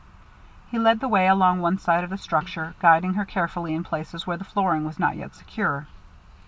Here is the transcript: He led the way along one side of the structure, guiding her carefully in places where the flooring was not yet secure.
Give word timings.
He 0.71 0.79
led 0.79 0.99
the 0.99 1.07
way 1.07 1.27
along 1.27 1.61
one 1.61 1.77
side 1.77 2.03
of 2.03 2.09
the 2.09 2.17
structure, 2.17 2.73
guiding 2.79 3.13
her 3.13 3.23
carefully 3.23 3.75
in 3.75 3.83
places 3.83 4.25
where 4.25 4.35
the 4.37 4.43
flooring 4.43 4.83
was 4.83 4.97
not 4.97 5.15
yet 5.15 5.35
secure. 5.35 5.85